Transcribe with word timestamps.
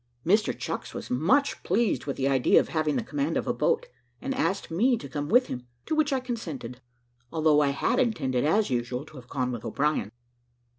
Mr 0.25 0.57
Chucks 0.57 0.95
was 0.95 1.11
much 1.11 1.61
pleased 1.61 2.07
with 2.07 2.17
the 2.17 2.27
idea 2.27 2.59
of 2.59 2.69
having 2.69 2.95
the 2.95 3.03
command 3.03 3.37
of 3.37 3.45
a 3.45 3.53
boat, 3.53 3.85
and 4.19 4.33
asked 4.33 4.71
me 4.71 4.97
to 4.97 5.07
come 5.07 5.29
with 5.29 5.45
him, 5.45 5.67
to 5.85 5.93
which 5.93 6.11
I 6.11 6.19
consented, 6.19 6.81
although 7.31 7.61
I 7.61 7.69
had 7.69 7.99
intended 7.99 8.43
as 8.43 8.71
usual, 8.71 9.05
to 9.05 9.17
have 9.17 9.27
gone 9.29 9.51
with 9.51 9.63
O'Brien. 9.63 10.11